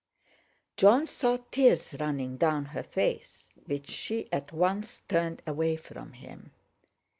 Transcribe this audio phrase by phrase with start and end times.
[0.77, 6.49] Jon saw tears running down her face, which she at once turned away from him.